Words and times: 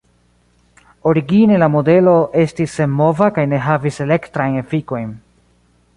Origine 1.11 1.59
la 1.65 1.67
modelo 1.75 2.15
estis 2.45 2.79
senmova 2.79 3.27
kaj 3.39 3.45
ne 3.53 3.61
havis 3.67 4.01
elektrajn 4.07 4.61
efikojn. 4.63 5.17